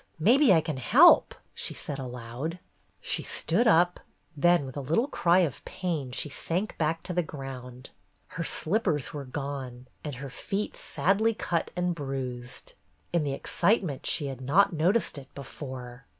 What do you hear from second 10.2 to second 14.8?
feet sadly cut and bruised. In the excitement she had not